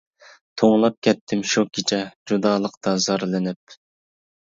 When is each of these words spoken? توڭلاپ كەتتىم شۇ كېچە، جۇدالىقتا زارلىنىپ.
توڭلاپ 0.61 0.97
كەتتىم 1.09 1.45
شۇ 1.53 1.65
كېچە، 1.77 2.01
جۇدالىقتا 2.33 2.99
زارلىنىپ. 3.09 3.81